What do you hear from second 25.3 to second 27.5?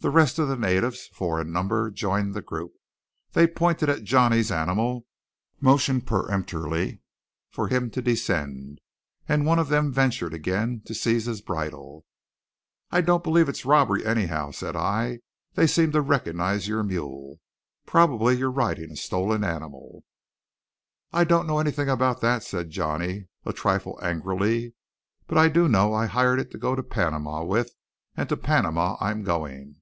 I do know I hired it to go to Panama